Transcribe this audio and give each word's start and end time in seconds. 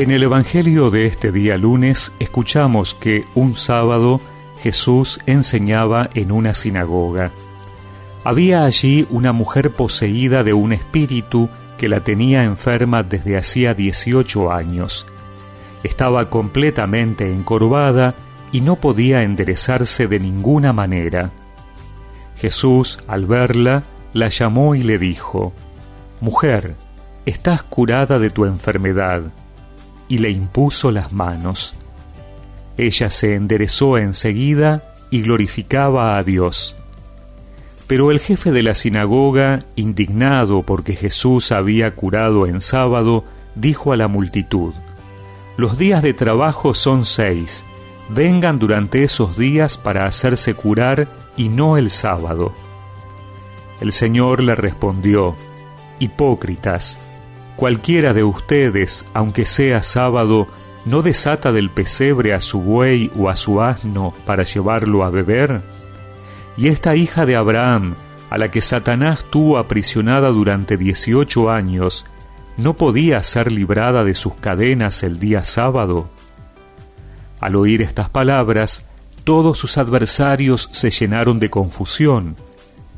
En 0.00 0.10
el 0.12 0.22
Evangelio 0.22 0.88
de 0.88 1.04
este 1.04 1.30
día 1.30 1.58
lunes 1.58 2.14
escuchamos 2.20 2.94
que 2.94 3.26
un 3.34 3.54
sábado 3.54 4.18
Jesús 4.58 5.20
enseñaba 5.26 6.08
en 6.14 6.32
una 6.32 6.54
sinagoga. 6.54 7.32
Había 8.24 8.64
allí 8.64 9.06
una 9.10 9.34
mujer 9.34 9.72
poseída 9.72 10.42
de 10.42 10.54
un 10.54 10.72
espíritu 10.72 11.50
que 11.76 11.90
la 11.90 12.00
tenía 12.00 12.44
enferma 12.44 13.02
desde 13.02 13.36
hacía 13.36 13.74
18 13.74 14.50
años. 14.50 15.06
Estaba 15.82 16.30
completamente 16.30 17.30
encorvada 17.30 18.14
y 18.52 18.62
no 18.62 18.76
podía 18.76 19.22
enderezarse 19.22 20.08
de 20.08 20.18
ninguna 20.18 20.72
manera. 20.72 21.30
Jesús, 22.36 23.00
al 23.06 23.26
verla, 23.26 23.82
la 24.14 24.30
llamó 24.30 24.74
y 24.74 24.82
le 24.82 24.96
dijo, 24.96 25.52
Mujer, 26.22 26.74
estás 27.26 27.62
curada 27.62 28.18
de 28.18 28.30
tu 28.30 28.46
enfermedad, 28.46 29.24
y 30.10 30.18
le 30.18 30.28
impuso 30.28 30.90
las 30.90 31.12
manos. 31.12 31.74
Ella 32.76 33.08
se 33.08 33.36
enderezó 33.36 33.96
enseguida 33.96 34.92
y 35.08 35.22
glorificaba 35.22 36.18
a 36.18 36.24
Dios. 36.24 36.76
Pero 37.86 38.10
el 38.10 38.18
jefe 38.18 38.50
de 38.50 38.64
la 38.64 38.74
sinagoga, 38.74 39.60
indignado 39.76 40.62
porque 40.62 40.96
Jesús 40.96 41.52
había 41.52 41.94
curado 41.94 42.46
en 42.46 42.60
sábado, 42.60 43.24
dijo 43.54 43.92
a 43.92 43.96
la 43.96 44.08
multitud, 44.08 44.74
Los 45.56 45.78
días 45.78 46.02
de 46.02 46.12
trabajo 46.12 46.74
son 46.74 47.04
seis, 47.04 47.64
vengan 48.08 48.58
durante 48.58 49.04
esos 49.04 49.38
días 49.38 49.78
para 49.78 50.06
hacerse 50.06 50.54
curar 50.54 51.06
y 51.36 51.48
no 51.48 51.76
el 51.76 51.88
sábado. 51.88 52.52
El 53.80 53.92
Señor 53.92 54.42
le 54.42 54.56
respondió, 54.56 55.36
Hipócritas, 56.00 56.98
cualquiera 57.60 58.14
de 58.14 58.24
ustedes, 58.24 59.04
aunque 59.12 59.44
sea 59.44 59.82
sábado, 59.82 60.48
¿no 60.86 61.02
desata 61.02 61.52
del 61.52 61.68
pesebre 61.68 62.32
a 62.32 62.40
su 62.40 62.62
buey 62.62 63.12
o 63.18 63.28
a 63.28 63.36
su 63.36 63.60
asno 63.60 64.14
para 64.24 64.44
llevarlo 64.44 65.04
a 65.04 65.10
beber? 65.10 65.60
Y 66.56 66.68
esta 66.68 66.96
hija 66.96 67.26
de 67.26 67.36
Abraham, 67.36 67.96
a 68.30 68.38
la 68.38 68.50
que 68.50 68.62
Satanás 68.62 69.26
tuvo 69.28 69.58
aprisionada 69.58 70.30
durante 70.30 70.78
dieciocho 70.78 71.50
años, 71.50 72.06
¿no 72.56 72.78
podía 72.78 73.22
ser 73.22 73.52
librada 73.52 74.04
de 74.04 74.14
sus 74.14 74.36
cadenas 74.36 75.02
el 75.02 75.20
día 75.20 75.44
sábado? 75.44 76.08
Al 77.40 77.56
oír 77.56 77.82
estas 77.82 78.08
palabras, 78.08 78.86
todos 79.22 79.58
sus 79.58 79.76
adversarios 79.76 80.70
se 80.72 80.90
llenaron 80.90 81.38
de 81.38 81.50
confusión, 81.50 82.36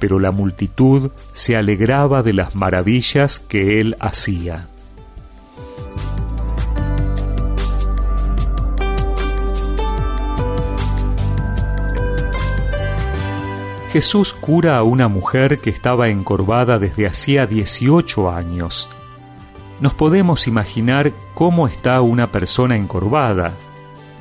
pero 0.00 0.18
la 0.18 0.32
multitud 0.32 1.12
se 1.32 1.56
alegraba 1.56 2.24
de 2.24 2.32
las 2.32 2.56
maravillas 2.56 3.38
que 3.38 3.80
él 3.80 3.94
hacía. 4.00 4.66
Jesús 13.92 14.32
cura 14.34 14.78
a 14.78 14.84
una 14.84 15.08
mujer 15.08 15.58
que 15.58 15.68
estaba 15.68 16.08
encorvada 16.10 16.78
desde 16.78 17.08
hacía 17.08 17.48
18 17.48 18.30
años. 18.30 18.88
Nos 19.80 19.94
podemos 19.94 20.46
imaginar 20.46 21.12
cómo 21.34 21.66
está 21.66 22.00
una 22.00 22.30
persona 22.30 22.76
encorvada, 22.76 23.52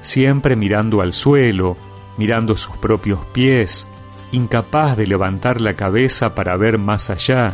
siempre 0.02 0.55
mirando 0.55 1.02
al 1.02 1.14
suelo, 1.14 1.77
mirando 2.17 2.58
sus 2.58 2.77
propios 2.77 3.19
pies, 3.27 3.88
incapaz 4.31 4.97
de 4.97 5.08
levantar 5.08 5.61
la 5.61 5.75
cabeza 5.75 6.35
para 6.35 6.55
ver 6.58 6.77
más 6.77 7.09
allá, 7.09 7.53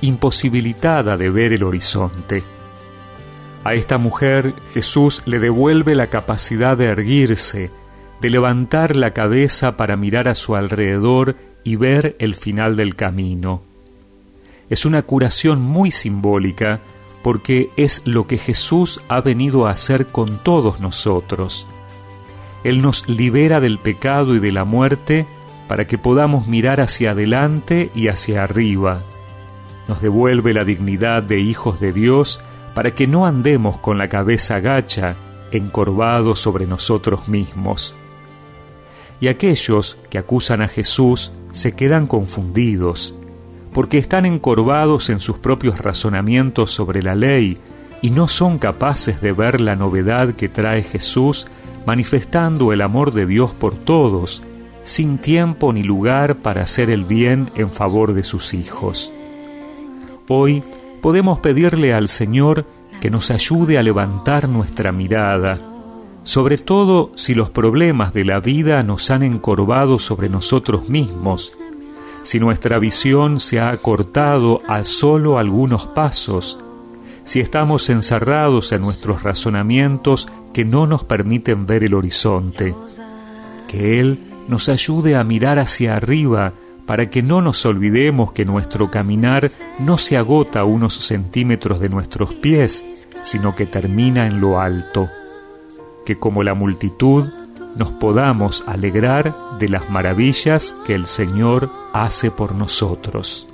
imposibilitada 0.00 1.16
de 1.16 1.30
ver 1.30 1.52
el 1.52 1.62
horizonte. 1.62 2.42
A 3.64 3.74
esta 3.74 3.98
mujer 3.98 4.54
Jesús 4.72 5.22
le 5.26 5.38
devuelve 5.38 5.94
la 5.94 6.08
capacidad 6.08 6.76
de 6.76 6.86
erguirse, 6.86 7.70
de 8.20 8.30
levantar 8.30 8.96
la 8.96 9.12
cabeza 9.12 9.76
para 9.76 9.96
mirar 9.96 10.28
a 10.28 10.34
su 10.34 10.56
alrededor 10.56 11.36
y 11.64 11.76
ver 11.76 12.16
el 12.18 12.34
final 12.34 12.76
del 12.76 12.96
camino. 12.96 13.62
Es 14.70 14.86
una 14.86 15.02
curación 15.02 15.60
muy 15.60 15.90
simbólica 15.90 16.80
porque 17.22 17.68
es 17.76 18.02
lo 18.06 18.26
que 18.26 18.38
Jesús 18.38 19.00
ha 19.08 19.20
venido 19.20 19.66
a 19.66 19.72
hacer 19.72 20.06
con 20.06 20.38
todos 20.38 20.80
nosotros. 20.80 21.66
Él 22.64 22.80
nos 22.80 23.08
libera 23.08 23.60
del 23.60 23.78
pecado 23.78 24.34
y 24.34 24.38
de 24.38 24.52
la 24.52 24.64
muerte 24.64 25.26
para 25.70 25.86
que 25.86 25.98
podamos 25.98 26.48
mirar 26.48 26.80
hacia 26.80 27.12
adelante 27.12 27.92
y 27.94 28.08
hacia 28.08 28.42
arriba. 28.42 29.04
Nos 29.86 30.02
devuelve 30.02 30.52
la 30.52 30.64
dignidad 30.64 31.22
de 31.22 31.38
hijos 31.38 31.78
de 31.78 31.92
Dios 31.92 32.40
para 32.74 32.90
que 32.90 33.06
no 33.06 33.24
andemos 33.24 33.78
con 33.78 33.96
la 33.96 34.08
cabeza 34.08 34.58
gacha, 34.58 35.14
encorvados 35.52 36.40
sobre 36.40 36.66
nosotros 36.66 37.28
mismos 37.28 37.94
y 39.20 39.28
aquellos 39.28 39.96
que 40.08 40.18
acusan 40.18 40.60
a 40.60 40.66
Jesús 40.66 41.30
se 41.52 41.76
quedan 41.76 42.08
confundidos, 42.08 43.14
porque 43.72 43.98
están 43.98 44.26
encorvados 44.26 45.08
en 45.08 45.20
sus 45.20 45.38
propios 45.38 45.78
razonamientos 45.78 46.72
sobre 46.72 47.00
la 47.00 47.14
ley 47.14 47.58
y 48.02 48.10
no 48.10 48.26
son 48.26 48.58
capaces 48.58 49.20
de 49.20 49.30
ver 49.30 49.60
la 49.60 49.76
novedad 49.76 50.34
que 50.34 50.48
trae 50.48 50.82
Jesús 50.82 51.46
manifestando 51.86 52.72
el 52.72 52.80
amor 52.80 53.12
de 53.12 53.26
Dios 53.26 53.52
por 53.52 53.76
todos, 53.76 54.42
sin 54.82 55.18
tiempo 55.18 55.72
ni 55.72 55.82
lugar 55.82 56.36
para 56.36 56.62
hacer 56.62 56.90
el 56.90 57.04
bien 57.04 57.50
en 57.54 57.70
favor 57.70 58.14
de 58.14 58.24
sus 58.24 58.54
hijos. 58.54 59.12
Hoy 60.28 60.62
podemos 61.00 61.38
pedirle 61.40 61.92
al 61.92 62.08
Señor 62.08 62.66
que 63.00 63.10
nos 63.10 63.30
ayude 63.30 63.78
a 63.78 63.82
levantar 63.82 64.48
nuestra 64.48 64.92
mirada, 64.92 65.58
sobre 66.22 66.58
todo 66.58 67.12
si 67.14 67.34
los 67.34 67.50
problemas 67.50 68.12
de 68.12 68.24
la 68.24 68.40
vida 68.40 68.82
nos 68.82 69.10
han 69.10 69.22
encorvado 69.22 69.98
sobre 69.98 70.28
nosotros 70.28 70.88
mismos, 70.88 71.56
si 72.22 72.38
nuestra 72.38 72.78
visión 72.78 73.40
se 73.40 73.60
ha 73.60 73.70
acortado 73.70 74.60
a 74.68 74.84
solo 74.84 75.38
algunos 75.38 75.86
pasos, 75.86 76.58
si 77.24 77.40
estamos 77.40 77.88
encerrados 77.90 78.72
en 78.72 78.82
nuestros 78.82 79.22
razonamientos 79.22 80.28
que 80.52 80.64
no 80.64 80.86
nos 80.86 81.04
permiten 81.04 81.66
ver 81.66 81.84
el 81.84 81.94
horizonte. 81.94 82.74
Que 83.68 84.00
Él 84.00 84.29
nos 84.50 84.68
ayude 84.68 85.16
a 85.16 85.24
mirar 85.24 85.58
hacia 85.58 85.96
arriba 85.96 86.52
para 86.84 87.08
que 87.08 87.22
no 87.22 87.40
nos 87.40 87.64
olvidemos 87.64 88.32
que 88.32 88.44
nuestro 88.44 88.90
caminar 88.90 89.50
no 89.78 89.96
se 89.96 90.16
agota 90.16 90.60
a 90.60 90.64
unos 90.64 90.94
centímetros 90.94 91.78
de 91.80 91.88
nuestros 91.88 92.34
pies, 92.34 92.84
sino 93.22 93.54
que 93.54 93.64
termina 93.64 94.26
en 94.26 94.40
lo 94.40 94.60
alto 94.60 95.08
que 96.04 96.18
como 96.18 96.42
la 96.42 96.54
multitud 96.54 97.28
nos 97.76 97.92
podamos 97.92 98.64
alegrar 98.66 99.34
de 99.60 99.68
las 99.68 99.88
maravillas 99.90 100.74
que 100.84 100.94
el 100.94 101.06
Señor 101.06 101.70
hace 101.92 102.30
por 102.30 102.54
nosotros. 102.54 103.46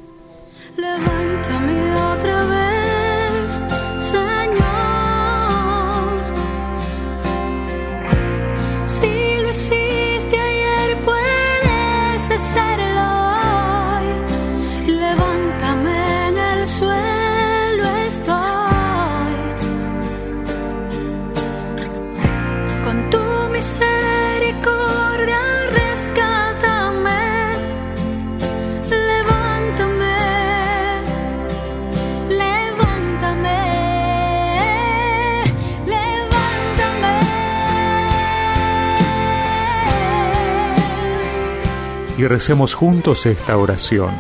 Y 42.18 42.24
recemos 42.27 42.74
juntos 42.74 43.27
esta 43.27 43.57
oración. 43.57 44.10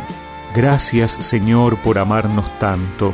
Gracias 0.54 1.12
Señor 1.12 1.76
por 1.78 1.98
amarnos 1.98 2.46
tanto, 2.58 3.12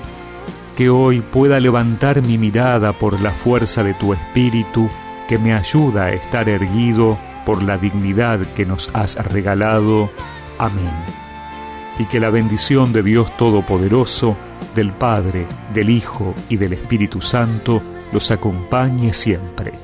que 0.77 0.91
hoy 0.91 1.21
pueda 1.21 1.61
levantar 1.61 2.23
mi 2.23 2.39
mirada 2.39 2.93
por 2.93 3.21
la 3.21 3.31
fuerza 3.31 3.83
de 3.83 3.95
tu 3.95 4.13
Espíritu, 4.13 4.89
que 5.29 5.39
me 5.39 5.55
ayuda 5.55 6.05
a 6.05 6.13
estar 6.13 6.49
erguido 6.49 7.19
por 7.45 7.63
la 7.63 7.79
dignidad 7.79 8.41
que 8.55 8.65
nos 8.65 8.91
has 8.95 9.17
regalado. 9.17 10.11
Amén. 10.59 10.93
Y 11.99 12.05
que 12.05 12.21
la 12.21 12.31
bendición 12.31 12.93
de 12.93 13.03
Dios 13.03 13.37
Todopoderoso, 13.37 14.37
del 14.75 14.93
Padre, 14.93 15.47
del 15.75 15.91
Hijo 15.91 16.35
y 16.49 16.57
del 16.57 16.73
Espíritu 16.73 17.21
Santo 17.21 17.83
los 18.13 18.31
acompañe 18.31 19.13
siempre. 19.13 19.82